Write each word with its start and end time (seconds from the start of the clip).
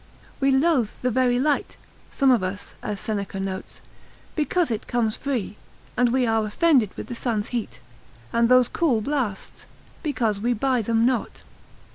We 0.39 0.49
loathe 0.49 0.89
the 1.03 1.11
very 1.11 1.37
light 1.39 1.77
(some 2.09 2.31
of 2.31 2.41
us, 2.41 2.73
as 2.81 2.99
Seneca 2.99 3.39
notes) 3.39 3.81
because 4.35 4.71
it 4.71 4.87
comes 4.87 5.15
free, 5.15 5.57
and 5.95 6.09
we 6.11 6.25
are 6.25 6.43
offended 6.43 6.89
with 6.97 7.05
the 7.05 7.13
sun's 7.13 7.49
heat, 7.49 7.79
and 8.33 8.49
those 8.49 8.67
cool 8.67 9.01
blasts, 9.01 9.67
because 10.01 10.39
we 10.41 10.53
buy 10.53 10.81
them 10.81 11.05
not. 11.05 11.43